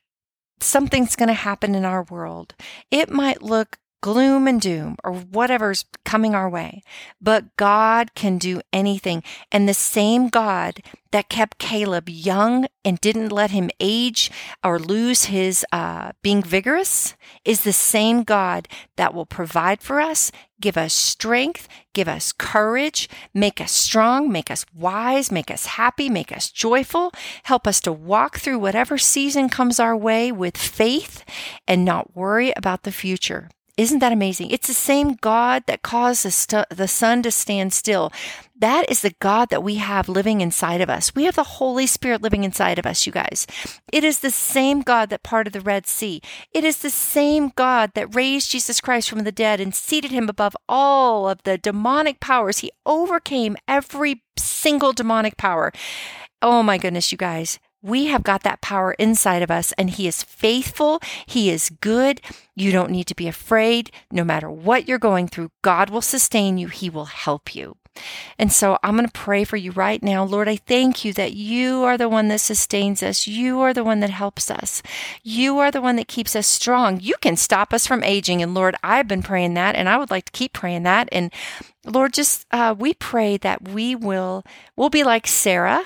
something's 0.60 1.16
going 1.16 1.28
to 1.28 1.34
happen 1.34 1.76
in 1.76 1.86
our 1.86 2.04
world. 2.04 2.56
It 2.90 3.12
might 3.12 3.44
look 3.44 3.78
gloom 4.02 4.48
and 4.48 4.62
doom 4.62 4.96
or 5.04 5.14
whatever's 5.14 5.86
coming 6.06 6.34
our 6.34 6.50
way. 6.50 6.82
But 7.22 7.56
God 7.58 8.16
can 8.16 8.38
do 8.38 8.62
anything. 8.72 9.24
And 9.52 9.68
the 9.68 9.74
same 9.74 10.30
God 10.30 10.82
that 11.12 11.30
kept 11.30 11.58
Caleb 11.58 12.08
young 12.08 12.68
and 12.86 13.02
didn't 13.02 13.30
let 13.30 13.52
him 13.52 13.70
age 13.80 14.32
or 14.64 14.80
lose 14.80 15.26
his 15.26 15.66
uh, 15.72 16.12
being 16.22 16.44
vigorous 16.44 17.16
is 17.44 17.64
the 17.64 17.74
same 17.74 18.24
God 18.24 18.68
that 18.96 19.14
will 19.14 19.26
provide 19.26 19.82
for 19.82 20.00
us, 20.00 20.32
give 20.62 20.78
us 20.78 20.94
strength, 20.94 21.68
give 21.94 22.08
us 22.08 22.32
courage, 22.32 23.10
make 23.34 23.60
us 23.60 23.72
strong, 23.72 24.32
make 24.32 24.52
us 24.52 24.66
wise, 24.74 25.32
make 25.32 25.50
us 25.50 25.66
happy, 25.66 26.10
make 26.10 26.32
us 26.32 26.52
joyful, 26.52 27.12
help 27.44 27.66
us 27.66 27.82
to 27.82 27.92
walk 27.92 28.38
through 28.38 28.60
whatever 28.60 28.98
season 28.98 29.50
comes 29.50 29.80
our 29.80 29.98
way 29.98 30.32
with 30.32 30.58
faith 30.58 31.24
and 31.68 31.84
not 31.84 32.16
worry 32.16 32.54
about 32.56 32.84
the 32.84 32.92
future. 32.92 33.50
Isn't 33.80 34.00
that 34.00 34.12
amazing? 34.12 34.52
It's 34.52 34.68
the 34.68 34.74
same 34.74 35.14
God 35.14 35.64
that 35.68 35.84
caused 35.84 36.26
the, 36.26 36.32
st- 36.32 36.70
the 36.70 36.86
sun 36.90 37.24
to 37.24 37.32
stand 37.32 37.72
still. 37.72 38.12
That 38.54 38.92
is 38.92 39.04
the 39.04 39.16
God 39.22 39.48
that 39.52 39.64
we 39.64 39.76
have 39.76 40.10
living 40.10 40.42
inside 40.42 40.82
of 40.82 40.90
us. 40.90 41.16
We 41.16 41.24
have 41.24 41.36
the 41.36 41.44
Holy 41.44 41.88
Spirit 41.88 42.22
living 42.22 42.44
inside 42.44 42.78
of 42.78 42.86
us, 42.86 43.06
you 43.06 43.14
guys. 43.14 43.48
It 43.94 44.04
is 44.04 44.20
the 44.20 44.32
same 44.32 44.82
God 44.82 45.10
that 45.12 45.24
parted 45.24 45.54
the 45.54 45.62
Red 45.62 45.88
Sea. 45.88 46.22
It 46.52 46.66
is 46.66 46.80
the 46.80 46.90
same 46.90 47.54
God 47.56 47.92
that 47.94 48.14
raised 48.14 48.52
Jesus 48.52 48.82
Christ 48.82 49.10
from 49.10 49.24
the 49.24 49.32
dead 49.32 49.62
and 49.62 49.74
seated 49.74 50.12
him 50.12 50.28
above 50.28 50.58
all 50.68 51.30
of 51.30 51.42
the 51.44 51.58
demonic 51.58 52.20
powers. 52.20 52.58
He 52.58 52.72
overcame 52.86 53.56
every 53.66 54.24
single 54.36 54.92
demonic 54.92 55.38
power. 55.38 55.72
Oh 56.42 56.62
my 56.64 56.78
goodness, 56.78 57.14
you 57.14 57.18
guys. 57.18 57.60
We 57.82 58.08
have 58.08 58.24
got 58.24 58.44
that 58.44 58.62
power 58.62 58.94
inside 58.94 59.42
of 59.42 59.52
us, 59.52 59.72
and 59.74 59.90
He 59.90 60.08
is 60.08 60.24
faithful. 60.24 61.00
He 61.26 61.50
is 61.50 61.70
good. 61.82 62.22
You 62.56 62.72
don't 62.72 62.92
need 62.92 63.08
to 63.08 63.16
be 63.16 63.28
afraid. 63.28 63.92
No 64.12 64.24
matter 64.24 64.50
what 64.50 64.88
you're 64.88 65.00
going 65.00 65.28
through, 65.28 65.52
God 65.62 65.90
will 65.90 66.02
sustain 66.02 66.58
you, 66.58 66.68
He 66.68 66.90
will 66.90 67.06
help 67.06 67.56
you. 67.56 67.78
And 68.38 68.52
so 68.52 68.78
I'm 68.84 68.96
going 68.96 69.08
to 69.08 69.12
pray 69.12 69.44
for 69.44 69.58
you 69.58 69.72
right 69.72 70.02
now. 70.02 70.24
Lord, 70.24 70.48
I 70.48 70.56
thank 70.56 71.04
you 71.04 71.14
that 71.14 71.34
you 71.34 71.84
are 71.84 71.98
the 71.98 72.10
one 72.10 72.28
that 72.30 72.40
sustains 72.40 73.04
us. 73.04 73.28
You 73.28 73.60
are 73.62 73.74
the 73.74 73.84
one 73.84 74.00
that 74.00 74.10
helps 74.10 74.50
us. 74.50 74.82
You 75.24 75.60
are 75.60 75.72
the 75.72 75.82
one 75.82 75.96
that 75.98 76.08
keeps 76.08 76.36
us 76.36 76.48
strong. 76.48 77.00
You 77.02 77.16
can 77.22 77.36
stop 77.36 77.74
us 77.74 77.86
from 77.86 78.04
aging. 78.04 78.42
And 78.42 78.54
Lord, 78.54 78.76
I've 78.84 79.08
been 79.08 79.24
praying 79.24 79.56
that, 79.56 79.76
and 79.76 79.90
I 79.90 79.98
would 79.98 80.12
like 80.12 80.26
to 80.26 80.32
keep 80.32 80.54
praying 80.54 80.84
that. 80.84 81.10
And 81.12 81.32
Lord, 81.86 82.14
just 82.14 82.46
uh, 82.52 82.76
we 82.78 82.94
pray 82.94 83.38
that 83.38 83.68
we 83.68 83.96
will 83.96 84.44
we'll 84.76 84.90
be 84.90 85.04
like 85.04 85.28
Sarah, 85.28 85.84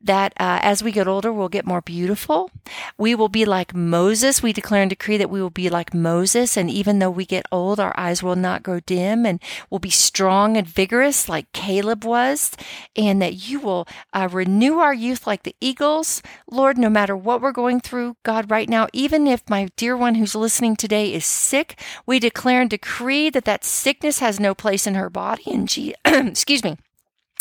that 0.00 0.32
uh, 0.38 0.60
as 0.62 0.82
we 0.82 0.92
get 0.92 1.08
older, 1.08 1.32
we'll 1.32 1.48
get 1.48 1.66
more 1.66 1.80
beautiful. 1.80 2.50
We 2.98 3.14
will 3.14 3.28
be 3.28 3.44
like 3.44 3.74
Moses. 3.74 4.42
We 4.42 4.52
declare 4.52 4.82
and 4.82 4.90
decree 4.90 5.16
that 5.16 5.30
we 5.30 5.40
will 5.40 5.50
be 5.50 5.68
like 5.68 5.94
Moses, 5.94 6.56
and 6.56 6.70
even 6.70 6.98
though 6.98 7.10
we 7.10 7.24
get 7.24 7.46
old, 7.50 7.80
our 7.80 7.94
eyes 7.98 8.22
will 8.22 8.36
not 8.36 8.62
grow 8.62 8.80
dim, 8.80 9.26
and 9.26 9.40
we'll 9.70 9.78
be 9.78 9.90
strong 9.90 10.56
and 10.56 10.66
vigorous 10.66 11.28
like 11.28 11.52
Caleb 11.52 12.04
was, 12.04 12.52
and 12.96 13.20
that 13.22 13.48
you 13.48 13.60
will 13.60 13.86
uh, 14.12 14.28
renew 14.30 14.78
our 14.78 14.94
youth 14.94 15.26
like 15.26 15.42
the 15.42 15.56
eagles, 15.60 16.22
Lord. 16.50 16.78
No 16.78 16.90
matter 16.90 17.16
what 17.16 17.40
we're 17.40 17.52
going 17.52 17.80
through, 17.80 18.16
God, 18.22 18.50
right 18.50 18.68
now, 18.68 18.88
even 18.92 19.26
if 19.26 19.48
my 19.48 19.68
dear 19.76 19.96
one 19.96 20.16
who's 20.16 20.34
listening 20.34 20.76
today 20.76 21.12
is 21.12 21.24
sick, 21.24 21.80
we 22.06 22.18
declare 22.18 22.60
and 22.60 22.70
decree 22.70 23.30
that 23.30 23.44
that 23.44 23.64
sickness 23.64 24.18
has 24.18 24.38
no 24.38 24.54
place 24.54 24.86
in 24.86 24.94
her 24.94 25.10
body 25.10 25.44
And, 25.46 25.68
G- 25.68 25.94
excuse 26.04 26.62
me. 26.62 26.76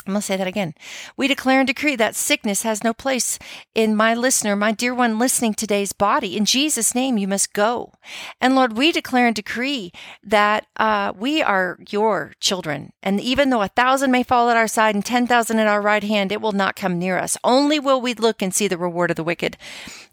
I'm 0.05 0.13
going 0.13 0.21
to 0.21 0.25
say 0.25 0.35
that 0.35 0.47
again. 0.47 0.73
We 1.15 1.29
declare 1.29 1.59
and 1.59 1.67
decree 1.67 1.95
that 1.95 2.15
sickness 2.15 2.63
has 2.63 2.83
no 2.83 2.93
place 2.93 3.39
in 3.73 3.95
my 3.95 4.13
listener, 4.13 4.53
my 4.53 4.73
dear 4.73 4.93
one 4.93 5.17
listening 5.17 5.53
today's 5.53 5.93
body. 5.93 6.35
In 6.35 6.43
Jesus' 6.43 6.93
name, 6.93 7.17
you 7.17 7.27
must 7.27 7.53
go. 7.53 7.93
And 8.41 8.53
Lord, 8.53 8.75
we 8.75 8.91
declare 8.91 9.27
and 9.27 9.35
decree 9.35 9.93
that 10.21 10.67
uh, 10.75 11.13
we 11.15 11.41
are 11.41 11.79
your 11.89 12.33
children. 12.41 12.91
And 13.01 13.21
even 13.21 13.49
though 13.49 13.61
a 13.61 13.69
thousand 13.69 14.11
may 14.11 14.23
fall 14.23 14.49
at 14.49 14.57
our 14.57 14.67
side 14.67 14.93
and 14.93 15.05
10,000 15.05 15.57
at 15.57 15.67
our 15.67 15.81
right 15.81 16.03
hand, 16.03 16.33
it 16.33 16.41
will 16.41 16.51
not 16.51 16.75
come 16.75 16.99
near 16.99 17.17
us. 17.17 17.37
Only 17.41 17.79
will 17.79 18.01
we 18.01 18.13
look 18.13 18.41
and 18.41 18.53
see 18.53 18.67
the 18.67 18.77
reward 18.77 19.09
of 19.09 19.15
the 19.15 19.23
wicked. 19.23 19.55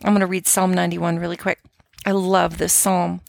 I'm 0.05 0.13
going 0.13 0.21
to 0.21 0.27
read 0.27 0.47
Psalm 0.47 0.73
91 0.73 1.19
really 1.19 1.37
quick. 1.37 1.61
I 2.07 2.13
love 2.13 2.59
this 2.59 2.73
psalm. 2.73 3.23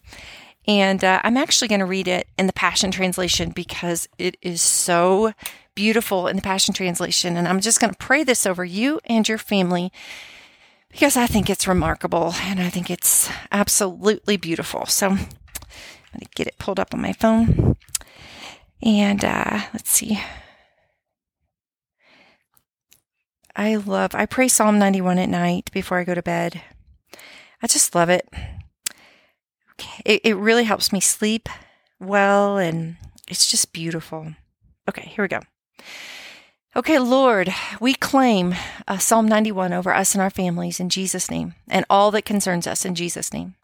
And 0.68 1.04
uh, 1.04 1.20
I'm 1.24 1.38
actually 1.38 1.68
going 1.68 1.80
to 1.80 1.86
read 1.86 2.08
it 2.08 2.28
in 2.38 2.46
the 2.48 2.54
Passion 2.54 2.92
Translation 2.92 3.50
because 3.50 4.08
it 4.18 4.38
is 4.42 4.62
so 4.62 5.34
beautiful 5.76 6.28
in 6.28 6.36
the 6.36 6.42
Passion 6.42 6.74
Translation. 6.74 7.38
And 7.38 7.48
I'm 7.48 7.62
just 7.62 7.80
going 7.80 7.92
to 7.92 7.98
pray 7.98 8.24
this 8.24 8.46
over 8.46 8.64
you 8.64 9.00
and 9.06 9.28
your 9.28 9.38
family 9.38 9.92
because 10.90 11.16
I 11.16 11.28
think 11.28 11.50
it's 11.50 11.68
remarkable 11.68 12.34
and 12.42 12.60
I 12.60 12.70
think 12.70 12.90
it's 12.90 13.30
absolutely 13.52 14.38
beautiful. 14.38 14.86
So 14.86 15.08
I'm 15.10 15.16
going 15.16 15.28
to 16.20 16.28
get 16.36 16.48
it 16.48 16.58
pulled 16.58 16.80
up 16.80 16.94
on 16.94 17.02
my 17.02 17.14
phone. 17.14 17.78
And 18.84 19.24
uh, 19.24 19.62
let's 19.74 19.92
see. 19.92 20.22
I 23.56 23.76
love, 23.76 24.16
I 24.16 24.26
pray 24.26 24.48
Psalm 24.48 24.80
91 24.80 25.20
at 25.20 25.30
night 25.30 25.72
before 25.72 26.00
I 26.00 26.04
go 26.04 26.16
to 26.16 26.24
bed. 26.24 26.62
I 27.62 27.68
just 27.68 27.94
love 27.94 28.10
it 28.10 28.28
it, 30.06 30.22
it 30.24 30.36
really 30.36 30.64
helps 30.64 30.92
me 30.92 31.00
sleep 31.00 31.50
well 32.00 32.58
and 32.58 32.98
it's 33.28 33.50
just 33.50 33.74
beautiful. 33.74 34.34
Okay, 34.90 35.12
here 35.14 35.24
we 35.24 35.28
go. 35.28 35.40
Okay, 36.74 37.00
Lord, 37.00 37.54
we 37.82 37.94
claim 37.94 38.56
uh, 38.88 38.98
Psalm 38.98 39.28
91 39.28 39.74
over 39.74 39.94
us 39.94 40.16
and 40.16 40.22
our 40.22 40.30
families 40.30 40.80
in 40.80 40.88
Jesus' 40.90 41.30
name 41.30 41.54
and 41.68 41.86
all 41.90 42.12
that 42.12 42.24
concerns 42.24 42.66
us 42.66 42.86
in 42.86 42.96
Jesus' 42.96 43.34
name. 43.34 43.56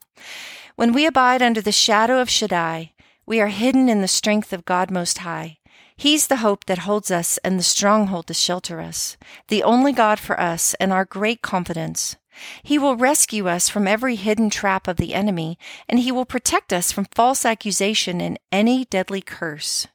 When 0.76 0.92
we 0.94 1.06
abide 1.06 1.42
under 1.42 1.62
the 1.62 1.72
shadow 1.72 2.20
of 2.20 2.30
Shaddai, 2.30 2.92
we 3.26 3.40
are 3.40 3.48
hidden 3.48 3.88
in 3.88 4.02
the 4.02 4.08
strength 4.08 4.52
of 4.52 4.66
God 4.66 4.92
Most 4.92 5.20
High. 5.20 5.58
He's 5.96 6.28
the 6.28 6.38
hope 6.38 6.66
that 6.66 6.80
holds 6.80 7.10
us 7.10 7.40
and 7.40 7.58
the 7.58 7.64
stronghold 7.64 8.28
to 8.28 8.34
shelter 8.34 8.82
us, 8.82 9.18
the 9.48 9.64
only 9.64 9.94
God 9.94 10.20
for 10.20 10.40
us 10.40 10.74
and 10.76 10.94
our 10.94 11.06
great 11.06 11.42
confidence. 11.42 12.18
He 12.62 12.78
will 12.78 12.96
rescue 12.96 13.48
us 13.48 13.68
from 13.70 13.88
every 13.88 14.16
hidden 14.16 14.50
trap 14.50 14.88
of 14.88 14.98
the 14.98 15.14
enemy, 15.14 15.58
and 15.90 16.00
he 16.00 16.12
will 16.12 16.26
protect 16.26 16.72
us 16.72 16.92
from 16.92 17.06
false 17.06 17.46
accusation 17.46 18.22
and 18.22 18.38
any 18.52 18.86
deadly 18.86 19.22
curse. 19.22 19.88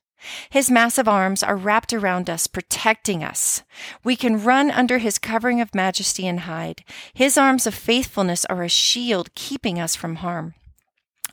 His 0.50 0.70
massive 0.70 1.08
arms 1.08 1.42
are 1.42 1.56
wrapped 1.56 1.92
around 1.92 2.28
us, 2.30 2.46
protecting 2.46 3.22
us. 3.24 3.62
We 4.04 4.16
can 4.16 4.42
run 4.42 4.70
under 4.70 4.98
his 4.98 5.18
covering 5.18 5.60
of 5.60 5.74
majesty 5.74 6.26
and 6.26 6.40
hide. 6.40 6.84
His 7.12 7.38
arms 7.38 7.66
of 7.66 7.74
faithfulness 7.74 8.44
are 8.46 8.62
a 8.62 8.68
shield 8.68 9.34
keeping 9.34 9.80
us 9.80 9.96
from 9.96 10.16
harm. 10.16 10.54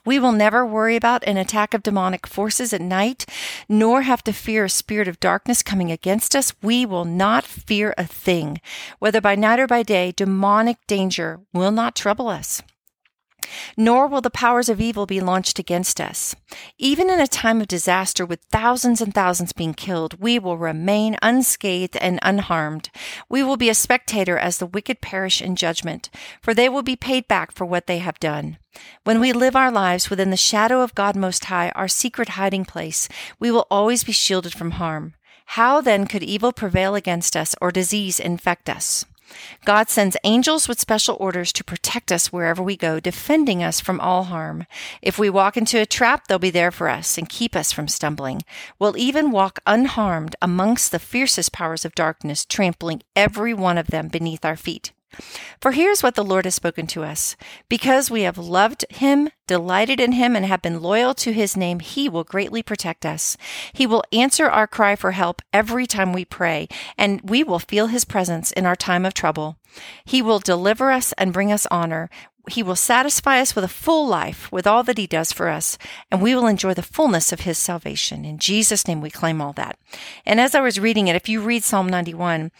We 0.04 0.18
will 0.18 0.32
never 0.32 0.64
worry 0.64 0.96
about 0.96 1.24
an 1.24 1.36
attack 1.36 1.74
of 1.74 1.82
demonic 1.82 2.26
forces 2.26 2.72
at 2.72 2.80
night, 2.80 3.26
nor 3.68 4.02
have 4.02 4.24
to 4.24 4.32
fear 4.32 4.64
a 4.64 4.70
spirit 4.70 5.08
of 5.08 5.20
darkness 5.20 5.62
coming 5.62 5.90
against 5.90 6.34
us. 6.34 6.54
We 6.62 6.86
will 6.86 7.04
not 7.04 7.44
fear 7.44 7.94
a 7.98 8.06
thing. 8.06 8.60
Whether 8.98 9.20
by 9.20 9.34
night 9.34 9.60
or 9.60 9.66
by 9.66 9.82
day, 9.82 10.12
demonic 10.12 10.78
danger 10.86 11.40
will 11.52 11.70
not 11.70 11.94
trouble 11.94 12.28
us. 12.28 12.62
Nor 13.76 14.06
will 14.06 14.20
the 14.20 14.30
powers 14.30 14.68
of 14.68 14.80
evil 14.80 15.06
be 15.06 15.20
launched 15.20 15.58
against 15.58 16.00
us. 16.00 16.34
Even 16.78 17.10
in 17.10 17.20
a 17.20 17.26
time 17.26 17.60
of 17.60 17.68
disaster 17.68 18.24
with 18.24 18.40
thousands 18.50 19.00
and 19.00 19.14
thousands 19.14 19.52
being 19.52 19.74
killed, 19.74 20.20
we 20.20 20.38
will 20.38 20.58
remain 20.58 21.16
unscathed 21.22 21.96
and 21.96 22.18
unharmed. 22.22 22.90
We 23.28 23.42
will 23.42 23.56
be 23.56 23.68
a 23.68 23.74
spectator 23.74 24.38
as 24.38 24.58
the 24.58 24.66
wicked 24.66 25.00
perish 25.00 25.40
in 25.40 25.56
judgment, 25.56 26.10
for 26.42 26.54
they 26.54 26.68
will 26.68 26.82
be 26.82 26.96
paid 26.96 27.28
back 27.28 27.52
for 27.52 27.64
what 27.64 27.86
they 27.86 27.98
have 27.98 28.20
done. 28.20 28.58
When 29.04 29.20
we 29.20 29.32
live 29.32 29.56
our 29.56 29.70
lives 29.70 30.10
within 30.10 30.30
the 30.30 30.36
shadow 30.36 30.82
of 30.82 30.94
God 30.94 31.16
Most 31.16 31.46
High, 31.46 31.70
our 31.70 31.88
secret 31.88 32.30
hiding 32.30 32.64
place, 32.64 33.08
we 33.38 33.50
will 33.50 33.66
always 33.70 34.04
be 34.04 34.12
shielded 34.12 34.52
from 34.52 34.72
harm. 34.72 35.14
How 35.54 35.80
then 35.80 36.06
could 36.06 36.22
evil 36.22 36.52
prevail 36.52 36.94
against 36.94 37.36
us 37.36 37.56
or 37.60 37.72
disease 37.72 38.20
infect 38.20 38.70
us? 38.70 39.04
God 39.64 39.88
sends 39.88 40.16
angels 40.24 40.68
with 40.68 40.80
special 40.80 41.16
orders 41.20 41.52
to 41.52 41.64
protect 41.64 42.10
us 42.10 42.32
wherever 42.32 42.62
we 42.62 42.76
go, 42.76 43.00
defending 43.00 43.62
us 43.62 43.80
from 43.80 44.00
all 44.00 44.24
harm. 44.24 44.66
If 45.02 45.18
we 45.18 45.30
walk 45.30 45.56
into 45.56 45.80
a 45.80 45.86
trap, 45.86 46.26
they'll 46.26 46.38
be 46.38 46.50
there 46.50 46.70
for 46.70 46.88
us 46.88 47.18
and 47.18 47.28
keep 47.28 47.54
us 47.54 47.72
from 47.72 47.88
stumbling. 47.88 48.42
We'll 48.78 48.96
even 48.96 49.30
walk 49.30 49.58
unharmed 49.66 50.36
amongst 50.40 50.92
the 50.92 50.98
fiercest 50.98 51.52
powers 51.52 51.84
of 51.84 51.94
darkness, 51.94 52.44
trampling 52.44 53.02
every 53.14 53.54
one 53.54 53.78
of 53.78 53.88
them 53.88 54.08
beneath 54.08 54.44
our 54.44 54.56
feet. 54.56 54.92
For 55.60 55.72
here's 55.72 56.02
what 56.02 56.14
the 56.14 56.24
Lord 56.24 56.44
has 56.44 56.54
spoken 56.54 56.86
to 56.88 57.02
us. 57.02 57.36
Because 57.68 58.10
we 58.10 58.22
have 58.22 58.38
loved 58.38 58.84
him, 58.90 59.30
delighted 59.46 60.00
in 60.00 60.12
him, 60.12 60.36
and 60.36 60.46
have 60.46 60.62
been 60.62 60.80
loyal 60.80 61.14
to 61.14 61.32
his 61.32 61.56
name, 61.56 61.80
he 61.80 62.08
will 62.08 62.24
greatly 62.24 62.62
protect 62.62 63.04
us. 63.04 63.36
He 63.72 63.86
will 63.86 64.04
answer 64.12 64.48
our 64.48 64.66
cry 64.66 64.96
for 64.96 65.12
help 65.12 65.42
every 65.52 65.86
time 65.86 66.12
we 66.12 66.24
pray, 66.24 66.68
and 66.96 67.20
we 67.22 67.42
will 67.42 67.58
feel 67.58 67.88
his 67.88 68.04
presence 68.04 68.52
in 68.52 68.66
our 68.66 68.76
time 68.76 69.04
of 69.04 69.14
trouble. 69.14 69.56
He 70.04 70.22
will 70.22 70.38
deliver 70.38 70.90
us 70.90 71.12
and 71.18 71.32
bring 71.32 71.52
us 71.52 71.66
honor. 71.70 72.08
He 72.50 72.62
will 72.62 72.76
satisfy 72.76 73.40
us 73.40 73.54
with 73.54 73.64
a 73.64 73.68
full 73.68 74.06
life 74.06 74.50
with 74.50 74.66
all 74.66 74.82
that 74.84 74.98
He 74.98 75.06
does 75.06 75.32
for 75.32 75.48
us, 75.48 75.76
and 76.10 76.22
we 76.22 76.34
will 76.34 76.46
enjoy 76.46 76.74
the 76.74 76.82
fullness 76.82 77.32
of 77.32 77.40
His 77.40 77.58
salvation. 77.58 78.24
In 78.24 78.38
Jesus' 78.38 78.88
name, 78.88 79.00
we 79.00 79.10
claim 79.10 79.40
all 79.40 79.52
that. 79.54 79.78
And 80.24 80.40
as 80.40 80.54
I 80.54 80.60
was 80.60 80.80
reading 80.80 81.08
it, 81.08 81.16
if 81.16 81.28
you 81.28 81.40
read 81.40 81.64
Psalm 81.64 81.86
91, 81.88 82.50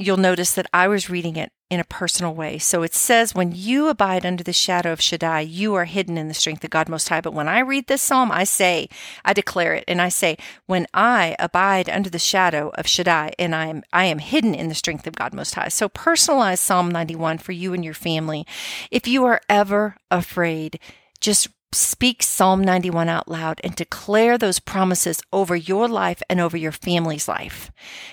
you'll 0.00 0.16
notice 0.16 0.54
that 0.54 0.66
I 0.72 0.88
was 0.88 1.10
reading 1.10 1.36
it 1.36 1.52
in 1.68 1.78
a 1.78 1.84
personal 1.84 2.34
way. 2.34 2.58
So 2.58 2.82
it 2.82 2.94
says, 2.94 3.34
When 3.34 3.52
you 3.52 3.88
abide 3.88 4.24
under 4.24 4.42
the 4.42 4.52
shadow 4.52 4.92
of 4.92 5.00
Shaddai, 5.00 5.40
you 5.40 5.74
are 5.74 5.84
hidden 5.84 6.16
in 6.16 6.26
the 6.26 6.34
strength 6.34 6.64
of 6.64 6.70
God 6.70 6.88
Most 6.88 7.08
High. 7.08 7.20
But 7.20 7.34
when 7.34 7.48
I 7.48 7.60
read 7.60 7.86
this 7.86 8.02
psalm, 8.02 8.32
I 8.32 8.44
say, 8.44 8.88
I 9.24 9.32
declare 9.32 9.74
it, 9.74 9.84
and 9.86 10.00
I 10.00 10.08
say, 10.08 10.36
When 10.66 10.86
I 10.94 11.36
abide 11.38 11.88
under 11.88 12.10
the 12.10 12.18
shadow 12.18 12.70
of 12.74 12.88
Shaddai, 12.88 13.32
and 13.38 13.54
I 13.54 13.66
am, 13.66 13.82
I 13.92 14.06
am 14.06 14.18
hidden 14.18 14.54
in 14.54 14.68
the 14.68 14.74
strength 14.74 15.06
of 15.06 15.14
God 15.14 15.34
Most 15.34 15.54
High. 15.54 15.68
So 15.68 15.88
personalize 15.88 16.58
Psalm 16.58 16.90
91 16.90 17.38
for 17.38 17.52
you 17.52 17.74
and 17.74 17.84
your 17.84 17.94
family. 17.94 18.46
If 18.90 19.06
you 19.06 19.24
are 19.26 19.40
ever 19.48 19.96
afraid, 20.10 20.80
just 21.20 21.48
speak 21.72 22.20
Psalm 22.20 22.64
91 22.64 23.08
out 23.08 23.28
loud 23.28 23.60
and 23.62 23.76
declare 23.76 24.36
those 24.36 24.58
promises 24.58 25.22
over 25.32 25.54
your 25.54 25.86
life 25.86 26.20
and 26.28 26.40
over 26.40 26.56
your 26.56 26.72
family's 26.72 27.28
life. 27.28 27.70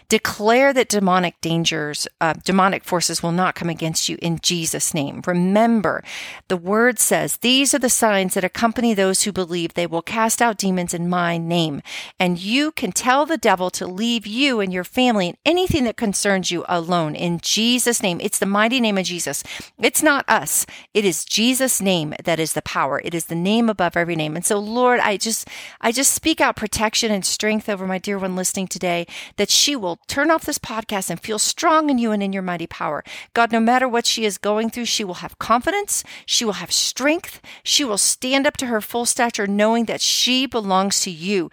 Declare 0.10 0.74
that 0.74 0.90
demonic 0.90 1.42
dangers, 1.42 2.08
uh, 2.22 2.34
demonic 2.46 2.84
forces 2.84 3.24
will 3.24 3.32
not 3.32 3.56
come 3.56 3.68
against 3.68 4.10
you 4.10 4.18
in 4.22 4.40
Jesus' 4.44 4.94
name. 4.94 5.24
Remember, 5.26 6.04
the 6.50 6.58
word 6.58 7.00
says, 7.00 7.38
These 7.38 7.74
are 7.74 7.80
the 7.80 7.90
signs 7.90 8.36
that 8.36 8.44
accompany 8.44 8.94
those 8.94 9.24
who 9.24 9.32
believe 9.32 9.74
they 9.74 9.88
will 9.88 10.04
cast 10.04 10.40
out 10.40 10.60
demons 10.60 10.94
in 10.94 11.10
my 11.10 11.40
name. 11.40 11.82
And 12.20 12.38
you 12.40 12.72
can 12.72 12.92
tell 12.92 13.26
the 13.26 13.38
devil 13.38 13.72
to 13.72 13.88
leave 13.88 14.28
you 14.28 14.60
and 14.60 14.72
your 14.72 14.84
family 14.84 15.30
and 15.30 15.38
anything 15.46 15.86
that 15.86 15.98
concerns 15.98 16.52
you 16.52 16.64
alone 16.68 17.16
in 17.16 17.40
Jesus' 17.40 18.04
name. 18.04 18.20
It's 18.22 18.40
the 18.40 18.46
mighty 18.46 18.80
name 18.80 19.00
of 19.00 19.06
Jesus. 19.06 19.44
It's 19.80 20.04
not 20.04 20.26
us, 20.28 20.68
it 20.94 21.06
is 21.06 21.26
Jesus' 21.26 21.82
name 21.82 22.14
that 22.24 22.40
is 22.40 22.54
the 22.54 22.62
power. 22.62 23.02
It 23.04 23.16
is 23.16 23.26
the 23.26 23.47
name 23.48 23.70
above 23.70 23.96
every 23.96 24.16
name. 24.18 24.36
And 24.36 24.46
so, 24.46 24.60
Lord, 24.60 25.00
I 25.00 25.16
just, 25.16 25.48
I 25.80 25.94
just 25.94 26.14
speak 26.14 26.42
out 26.42 26.58
protection 26.58 27.12
and 27.12 27.24
strength 27.24 27.70
over 27.70 27.88
my 27.88 27.98
dear 27.98 28.20
one 28.20 28.36
listening 28.36 28.68
today 28.68 29.08
that 29.38 29.50
she 29.50 29.74
will 29.74 30.00
turn 30.08 30.30
off 30.30 30.46
this 30.46 30.60
podcast 30.60 31.10
and 31.10 31.20
feel 31.20 31.40
strong 31.40 31.90
in 31.90 31.98
you 31.98 32.12
and 32.12 32.22
in 32.22 32.34
your 32.34 32.44
mighty 32.44 32.68
power. 32.68 33.04
God, 33.34 33.54
no 33.54 33.62
matter 33.62 33.88
what 33.88 34.06
she 34.06 34.26
is 34.26 34.38
going 34.38 34.70
through, 34.70 34.86
she 34.86 35.06
will 35.06 35.22
have 35.26 35.40
confidence. 35.40 36.04
She 36.26 36.44
will 36.44 36.60
have 36.64 36.72
strength. 36.74 37.42
She 37.64 37.86
will 37.86 37.98
stand 37.98 38.46
up 38.46 38.58
to 38.58 38.66
her 38.66 38.82
full 38.82 39.06
stature 39.06 39.48
knowing 39.48 39.86
that 39.86 40.02
she 40.02 40.46
belongs 40.46 41.00
to 41.02 41.12
you 41.12 41.50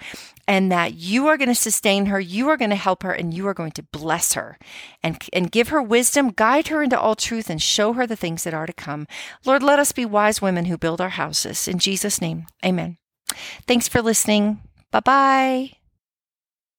and 0.47 0.71
that 0.71 0.95
you 0.95 1.27
are 1.29 1.37
going 1.37 1.49
to 1.49 1.55
sustain 1.55 2.07
her, 2.07 2.21
you 2.21 2.49
are 2.49 2.57
going 2.57 2.71
to 2.71 2.77
help 2.77 3.03
her, 3.03 3.13
and 3.13 3.33
you 3.33 3.47
are 3.49 3.55
going 3.55 3.73
to 3.73 3.83
bless 3.83 4.35
her 4.35 4.59
and, 5.03 5.23
and 5.33 5.51
give 5.51 5.69
her 5.69 5.83
wisdom, 5.83 6.31
guide 6.31 6.69
her 6.69 6.83
into 6.83 6.99
all 6.99 7.15
truth, 7.15 7.49
and 7.51 7.61
show 7.63 7.93
her 7.95 8.07
the 8.07 8.17
things 8.17 8.45
that 8.45 8.55
are 8.55 8.67
to 8.67 8.73
come. 8.73 9.07
Lord, 9.45 9.63
let 9.63 9.79
us 9.79 9.93
be 9.93 10.05
wise 10.05 10.43
women 10.43 10.67
who 10.67 10.79
build 10.79 11.01
our 11.01 11.11
houses. 11.11 11.69
In 11.69 11.79
Jesus' 11.79 12.21
name, 12.21 12.47
amen. 12.65 12.99
Thanks 13.67 13.89
for 13.89 14.03
listening. 14.03 14.61
Bye 14.91 15.01
bye. 15.01 15.84